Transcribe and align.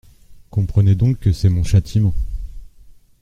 «Comprenez 0.49 0.95
donc 0.95 1.19
que 1.19 1.31
c’est 1.31 1.49
mon 1.49 1.63
châtiment. 1.63 2.15